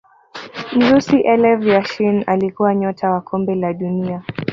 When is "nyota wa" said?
2.75-3.21